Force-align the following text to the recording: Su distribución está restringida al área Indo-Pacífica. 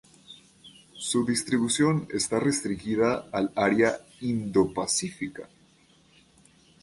Su 0.97 1.27
distribución 1.27 2.07
está 2.09 2.39
restringida 2.39 3.29
al 3.31 3.51
área 3.55 3.99
Indo-Pacífica. 4.21 5.47